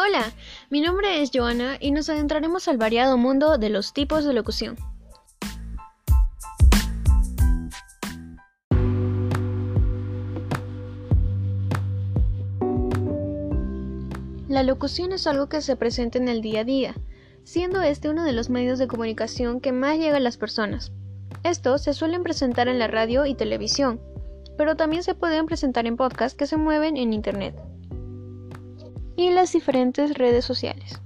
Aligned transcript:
Hola, 0.00 0.32
mi 0.70 0.80
nombre 0.80 1.22
es 1.22 1.32
Joana 1.34 1.76
y 1.80 1.90
nos 1.90 2.08
adentraremos 2.08 2.68
al 2.68 2.78
variado 2.78 3.18
mundo 3.18 3.58
de 3.58 3.68
los 3.68 3.92
tipos 3.92 4.24
de 4.24 4.32
locución. 4.32 4.76
La 14.48 14.62
locución 14.62 15.10
es 15.10 15.26
algo 15.26 15.48
que 15.48 15.60
se 15.62 15.74
presenta 15.74 16.18
en 16.18 16.28
el 16.28 16.42
día 16.42 16.60
a 16.60 16.64
día, 16.64 16.94
siendo 17.42 17.82
este 17.82 18.08
uno 18.08 18.22
de 18.22 18.32
los 18.32 18.50
medios 18.50 18.78
de 18.78 18.86
comunicación 18.86 19.60
que 19.60 19.72
más 19.72 19.98
llega 19.98 20.18
a 20.18 20.20
las 20.20 20.36
personas. 20.36 20.92
Estos 21.42 21.82
se 21.82 21.92
suelen 21.92 22.22
presentar 22.22 22.68
en 22.68 22.78
la 22.78 22.86
radio 22.86 23.26
y 23.26 23.34
televisión, 23.34 24.00
pero 24.56 24.76
también 24.76 25.02
se 25.02 25.16
pueden 25.16 25.46
presentar 25.46 25.88
en 25.88 25.96
podcasts 25.96 26.38
que 26.38 26.46
se 26.46 26.56
mueven 26.56 26.96
en 26.96 27.12
Internet 27.12 27.56
y 29.18 29.30
las 29.30 29.52
diferentes 29.52 30.14
redes 30.14 30.44
sociales. 30.44 31.02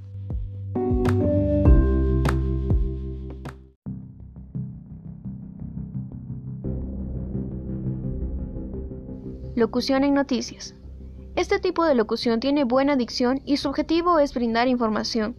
Locución 9.56 10.04
en 10.04 10.12
noticias. 10.12 10.74
Este 11.36 11.58
tipo 11.58 11.86
de 11.86 11.94
locución 11.94 12.38
tiene 12.38 12.64
buena 12.64 12.96
dicción 12.96 13.40
y 13.46 13.56
su 13.56 13.70
objetivo 13.70 14.18
es 14.18 14.34
brindar 14.34 14.68
información. 14.68 15.34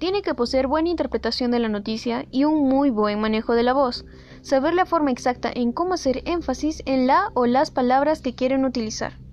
Tiene 0.00 0.22
que 0.22 0.34
poseer 0.34 0.66
buena 0.66 0.88
interpretación 0.88 1.52
de 1.52 1.60
la 1.60 1.68
noticia 1.68 2.26
y 2.32 2.42
un 2.42 2.68
muy 2.68 2.90
buen 2.90 3.20
manejo 3.20 3.54
de 3.54 3.62
la 3.62 3.74
voz, 3.74 4.04
saber 4.42 4.74
la 4.74 4.86
forma 4.86 5.12
exacta 5.12 5.52
en 5.54 5.70
cómo 5.70 5.94
hacer 5.94 6.22
énfasis 6.26 6.82
en 6.84 7.06
la 7.06 7.30
o 7.34 7.46
las 7.46 7.70
palabras 7.70 8.22
que 8.22 8.34
quieren 8.34 8.64
utilizar. 8.64 9.27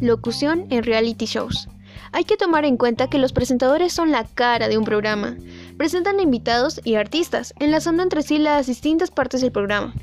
Locución 0.00 0.66
en 0.70 0.82
reality 0.82 1.26
shows. 1.26 1.68
Hay 2.12 2.24
que 2.24 2.36
tomar 2.36 2.64
en 2.64 2.76
cuenta 2.76 3.08
que 3.08 3.18
los 3.18 3.32
presentadores 3.32 3.92
son 3.92 4.10
la 4.10 4.24
cara 4.24 4.68
de 4.68 4.78
un 4.78 4.84
programa. 4.84 5.36
Presentan 5.76 6.20
invitados 6.20 6.80
y 6.84 6.94
artistas, 6.94 7.54
enlazando 7.60 8.02
entre 8.02 8.22
sí 8.22 8.38
las 8.38 8.66
distintas 8.66 9.10
partes 9.10 9.42
del 9.42 9.52
programa. 9.52 9.94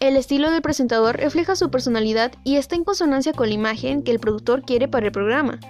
El 0.00 0.16
estilo 0.16 0.50
del 0.50 0.62
presentador 0.62 1.16
refleja 1.16 1.56
su 1.56 1.70
personalidad 1.70 2.32
y 2.44 2.56
está 2.56 2.76
en 2.76 2.84
consonancia 2.84 3.32
con 3.32 3.48
la 3.48 3.54
imagen 3.54 4.02
que 4.02 4.10
el 4.10 4.20
productor 4.20 4.62
quiere 4.62 4.88
para 4.88 5.06
el 5.06 5.12
programa. 5.12 5.60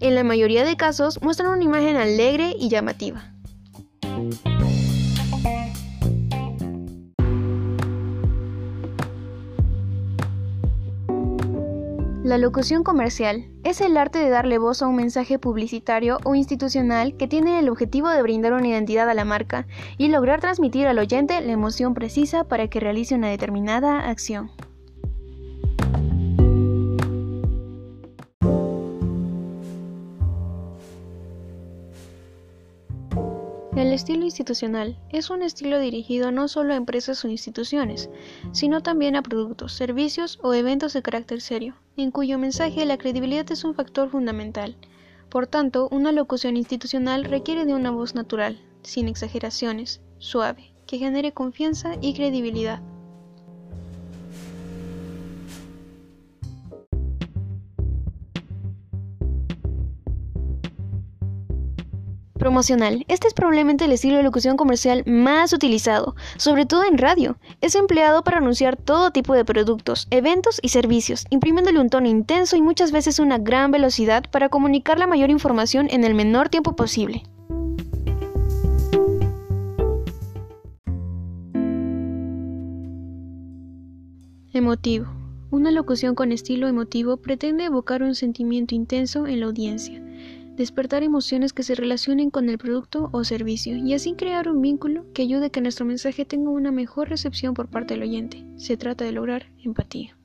En 0.00 0.14
la 0.14 0.24
mayoría 0.24 0.64
de 0.64 0.76
casos 0.76 1.20
muestran 1.22 1.50
una 1.50 1.64
imagen 1.64 1.96
alegre 1.96 2.54
y 2.58 2.68
llamativa. 2.68 3.32
La 12.30 12.38
locución 12.38 12.84
comercial 12.84 13.50
es 13.64 13.80
el 13.80 13.96
arte 13.96 14.20
de 14.20 14.30
darle 14.30 14.58
voz 14.58 14.82
a 14.82 14.86
un 14.86 14.94
mensaje 14.94 15.40
publicitario 15.40 16.18
o 16.22 16.36
institucional 16.36 17.16
que 17.16 17.26
tiene 17.26 17.58
el 17.58 17.68
objetivo 17.68 18.08
de 18.08 18.22
brindar 18.22 18.52
una 18.52 18.68
identidad 18.68 19.10
a 19.10 19.14
la 19.14 19.24
marca 19.24 19.66
y 19.98 20.10
lograr 20.10 20.40
transmitir 20.40 20.86
al 20.86 21.00
oyente 21.00 21.40
la 21.40 21.50
emoción 21.50 21.92
precisa 21.92 22.44
para 22.44 22.68
que 22.68 22.78
realice 22.78 23.16
una 23.16 23.30
determinada 23.30 24.08
acción. 24.08 24.52
El 33.80 33.94
estilo 33.94 34.26
institucional 34.26 34.98
es 35.08 35.30
un 35.30 35.40
estilo 35.40 35.80
dirigido 35.80 36.30
no 36.30 36.48
solo 36.48 36.74
a 36.74 36.76
empresas 36.76 37.24
o 37.24 37.28
instituciones, 37.28 38.10
sino 38.52 38.82
también 38.82 39.16
a 39.16 39.22
productos, 39.22 39.72
servicios 39.72 40.38
o 40.42 40.52
eventos 40.52 40.92
de 40.92 41.00
carácter 41.00 41.40
serio, 41.40 41.76
en 41.96 42.10
cuyo 42.10 42.38
mensaje 42.38 42.84
la 42.84 42.98
credibilidad 42.98 43.50
es 43.50 43.64
un 43.64 43.74
factor 43.74 44.10
fundamental. 44.10 44.76
Por 45.30 45.46
tanto, 45.46 45.88
una 45.90 46.12
locución 46.12 46.58
institucional 46.58 47.24
requiere 47.24 47.64
de 47.64 47.72
una 47.72 47.90
voz 47.90 48.14
natural, 48.14 48.60
sin 48.82 49.08
exageraciones, 49.08 50.02
suave, 50.18 50.74
que 50.86 50.98
genere 50.98 51.32
confianza 51.32 51.94
y 52.02 52.12
credibilidad. 52.12 52.82
Promocional. 62.40 63.04
Este 63.06 63.28
es 63.28 63.34
probablemente 63.34 63.84
el 63.84 63.92
estilo 63.92 64.16
de 64.16 64.22
locución 64.22 64.56
comercial 64.56 65.04
más 65.04 65.52
utilizado, 65.52 66.16
sobre 66.38 66.64
todo 66.64 66.84
en 66.84 66.96
radio. 66.96 67.36
Es 67.60 67.74
empleado 67.74 68.24
para 68.24 68.38
anunciar 68.38 68.78
todo 68.78 69.10
tipo 69.10 69.34
de 69.34 69.44
productos, 69.44 70.08
eventos 70.10 70.58
y 70.62 70.70
servicios, 70.70 71.26
imprimiéndole 71.28 71.78
un 71.78 71.90
tono 71.90 72.08
intenso 72.08 72.56
y 72.56 72.62
muchas 72.62 72.92
veces 72.92 73.18
una 73.18 73.36
gran 73.36 73.70
velocidad 73.70 74.24
para 74.30 74.48
comunicar 74.48 74.98
la 74.98 75.06
mayor 75.06 75.28
información 75.28 75.88
en 75.90 76.02
el 76.02 76.14
menor 76.14 76.48
tiempo 76.48 76.74
posible. 76.74 77.24
Emotivo. 84.54 85.08
Una 85.50 85.70
locución 85.70 86.14
con 86.14 86.32
estilo 86.32 86.68
emotivo 86.68 87.18
pretende 87.18 87.66
evocar 87.66 88.02
un 88.02 88.14
sentimiento 88.14 88.74
intenso 88.74 89.26
en 89.26 89.40
la 89.40 89.46
audiencia 89.46 90.00
despertar 90.56 91.02
emociones 91.02 91.52
que 91.52 91.62
se 91.62 91.74
relacionen 91.74 92.30
con 92.30 92.48
el 92.48 92.58
producto 92.58 93.08
o 93.12 93.24
servicio 93.24 93.76
y 93.76 93.94
así 93.94 94.14
crear 94.14 94.48
un 94.48 94.60
vínculo 94.60 95.06
que 95.14 95.22
ayude 95.22 95.46
a 95.46 95.50
que 95.50 95.60
nuestro 95.60 95.86
mensaje 95.86 96.24
tenga 96.24 96.50
una 96.50 96.70
mejor 96.70 97.08
recepción 97.08 97.54
por 97.54 97.68
parte 97.68 97.94
del 97.94 98.02
oyente. 98.02 98.44
Se 98.56 98.76
trata 98.76 99.04
de 99.04 99.12
lograr 99.12 99.46
empatía. 99.64 100.16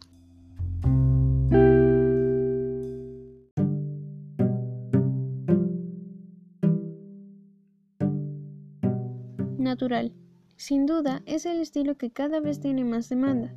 Natural. 9.57 10.13
Sin 10.57 10.85
duda, 10.85 11.21
es 11.25 11.45
el 11.45 11.59
estilo 11.59 11.95
que 11.97 12.11
cada 12.11 12.39
vez 12.39 12.59
tiene 12.59 12.85
más 12.85 13.09
demanda. 13.09 13.53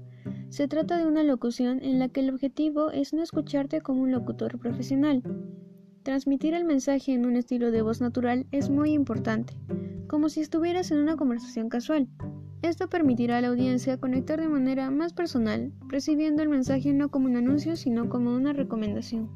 Se 0.48 0.66
trata 0.66 0.96
de 0.96 1.06
una 1.06 1.22
locución 1.22 1.82
en 1.82 1.98
la 1.98 2.08
que 2.08 2.20
el 2.20 2.30
objetivo 2.30 2.90
es 2.90 3.12
no 3.12 3.22
escucharte 3.22 3.82
como 3.82 4.02
un 4.02 4.10
locutor 4.10 4.58
profesional, 4.58 5.22
Transmitir 6.08 6.54
el 6.54 6.64
mensaje 6.64 7.12
en 7.12 7.26
un 7.26 7.36
estilo 7.36 7.70
de 7.70 7.82
voz 7.82 8.00
natural 8.00 8.46
es 8.50 8.70
muy 8.70 8.92
importante, 8.92 9.52
como 10.06 10.30
si 10.30 10.40
estuvieras 10.40 10.90
en 10.90 11.00
una 11.00 11.16
conversación 11.16 11.68
casual. 11.68 12.08
Esto 12.62 12.88
permitirá 12.88 13.36
a 13.36 13.40
la 13.42 13.48
audiencia 13.48 13.98
conectar 13.98 14.40
de 14.40 14.48
manera 14.48 14.90
más 14.90 15.12
personal, 15.12 15.70
percibiendo 15.86 16.42
el 16.42 16.48
mensaje 16.48 16.94
no 16.94 17.10
como 17.10 17.26
un 17.26 17.36
anuncio, 17.36 17.76
sino 17.76 18.08
como 18.08 18.34
una 18.34 18.54
recomendación. 18.54 19.28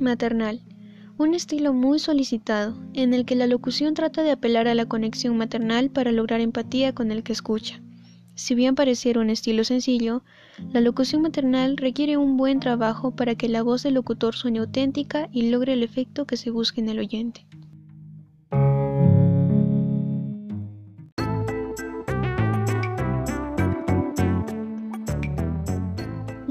Maternal 0.00 0.62
un 1.18 1.34
estilo 1.34 1.72
muy 1.72 1.98
solicitado, 1.98 2.74
en 2.94 3.14
el 3.14 3.24
que 3.24 3.36
la 3.36 3.46
locución 3.46 3.94
trata 3.94 4.22
de 4.22 4.30
apelar 4.30 4.68
a 4.68 4.74
la 4.74 4.86
conexión 4.86 5.36
maternal 5.36 5.90
para 5.90 6.12
lograr 6.12 6.40
empatía 6.40 6.94
con 6.94 7.12
el 7.12 7.22
que 7.22 7.32
escucha. 7.32 7.80
Si 8.34 8.54
bien 8.54 8.74
pareciera 8.74 9.20
un 9.20 9.30
estilo 9.30 9.62
sencillo, 9.62 10.22
la 10.72 10.80
locución 10.80 11.22
maternal 11.22 11.76
requiere 11.76 12.16
un 12.16 12.36
buen 12.36 12.60
trabajo 12.60 13.10
para 13.10 13.34
que 13.34 13.48
la 13.48 13.62
voz 13.62 13.82
del 13.82 13.94
locutor 13.94 14.34
suene 14.34 14.58
auténtica 14.58 15.28
y 15.32 15.50
logre 15.50 15.74
el 15.74 15.82
efecto 15.82 16.26
que 16.26 16.36
se 16.36 16.50
busque 16.50 16.80
en 16.80 16.88
el 16.88 16.98
oyente. 16.98 17.46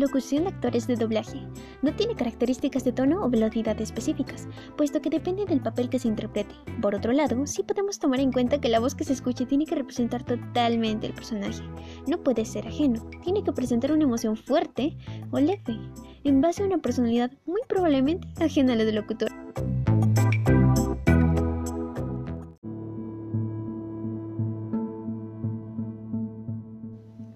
Locución 0.01 0.45
de 0.45 0.49
actores 0.49 0.87
de 0.87 0.95
doblaje. 0.95 1.45
No 1.83 1.93
tiene 1.95 2.15
características 2.15 2.83
de 2.83 2.91
tono 2.91 3.23
o 3.23 3.29
velocidad 3.29 3.79
específicas, 3.79 4.47
puesto 4.75 4.99
que 4.99 5.11
depende 5.11 5.45
del 5.45 5.61
papel 5.61 5.89
que 5.89 5.99
se 5.99 6.07
interprete. 6.07 6.55
Por 6.81 6.95
otro 6.95 7.11
lado, 7.11 7.45
sí 7.45 7.61
podemos 7.61 7.99
tomar 7.99 8.19
en 8.19 8.31
cuenta 8.31 8.59
que 8.59 8.67
la 8.67 8.79
voz 8.79 8.95
que 8.95 9.03
se 9.03 9.13
escuche 9.13 9.45
tiene 9.45 9.67
que 9.67 9.75
representar 9.75 10.23
totalmente 10.23 11.05
el 11.05 11.13
personaje. 11.13 11.61
No 12.07 12.17
puede 12.17 12.45
ser 12.45 12.67
ajeno, 12.67 13.07
tiene 13.23 13.43
que 13.43 13.53
presentar 13.53 13.91
una 13.91 14.05
emoción 14.05 14.35
fuerte 14.35 14.97
o 15.29 15.39
leve, 15.39 15.79
en 16.23 16.41
base 16.41 16.63
a 16.63 16.65
una 16.65 16.79
personalidad 16.79 17.31
muy 17.45 17.61
probablemente 17.67 18.27
ajena 18.43 18.73
a 18.73 18.77
la 18.77 18.85
del 18.85 18.95
locutor. 18.95 19.29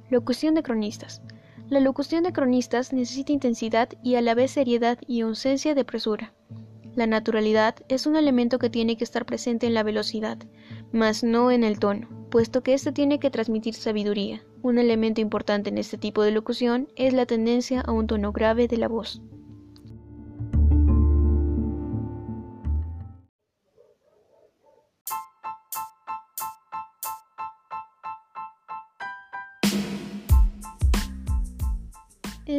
Locución 0.10 0.56
de 0.56 0.64
cronistas. 0.64 1.22
La 1.68 1.80
locución 1.80 2.24
de 2.24 2.32
cronistas 2.32 2.94
necesita 2.94 3.32
intensidad 3.32 3.90
y 4.04 4.16
a 4.16 4.22
la 4.22 4.36
vez 4.36 4.52
seriedad 4.52 5.00
y 5.08 5.22
ausencia 5.22 5.74
de 5.74 5.84
presura. 5.84 6.32
La 6.96 7.08
naturalidad 7.08 7.76
es 7.90 8.06
un 8.06 8.16
elemento 8.16 8.60
que 8.60 8.70
tiene 8.70 8.98
que 8.98 9.04
estar 9.04 9.26
presente 9.26 9.66
en 9.66 9.74
la 9.74 9.82
velocidad, 9.82 10.38
mas 10.92 11.24
no 11.24 11.50
en 11.50 11.64
el 11.64 11.80
tono, 11.80 12.08
puesto 12.30 12.62
que 12.62 12.76
éste 12.76 12.92
tiene 12.92 13.20
que 13.20 13.32
transmitir 13.32 13.74
sabiduría. 13.74 14.44
Un 14.62 14.78
elemento 14.78 15.22
importante 15.22 15.70
en 15.70 15.80
este 15.80 15.98
tipo 15.98 16.22
de 16.22 16.32
locución 16.32 16.88
es 16.96 17.14
la 17.14 17.26
tendencia 17.26 17.82
a 17.82 17.92
un 17.92 18.06
tono 18.06 18.32
grave 18.32 18.68
de 18.68 18.78
la 18.78 18.88
voz. 18.88 19.22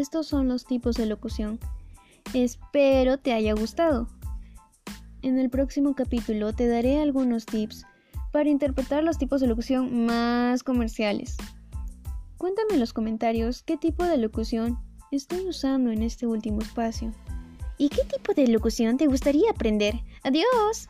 Estos 0.00 0.26
son 0.26 0.48
los 0.48 0.64
tipos 0.64 0.96
de 0.96 1.06
locución. 1.06 1.58
Espero 2.34 3.18
te 3.18 3.32
haya 3.32 3.54
gustado. 3.54 4.08
En 5.22 5.38
el 5.38 5.50
próximo 5.50 5.94
capítulo 5.94 6.52
te 6.52 6.68
daré 6.68 7.00
algunos 7.00 7.46
tips 7.46 7.84
para 8.32 8.48
interpretar 8.48 9.02
los 9.02 9.18
tipos 9.18 9.40
de 9.40 9.46
locución 9.46 10.06
más 10.06 10.62
comerciales. 10.62 11.36
Cuéntame 12.36 12.74
en 12.74 12.80
los 12.80 12.92
comentarios 12.92 13.62
qué 13.62 13.76
tipo 13.76 14.04
de 14.04 14.18
locución 14.18 14.78
estoy 15.10 15.48
usando 15.48 15.90
en 15.90 16.02
este 16.02 16.26
último 16.26 16.60
espacio. 16.60 17.12
¿Y 17.78 17.88
qué 17.88 18.02
tipo 18.04 18.34
de 18.34 18.48
locución 18.48 18.96
te 18.96 19.06
gustaría 19.06 19.50
aprender? 19.50 19.94
Adiós. 20.22 20.88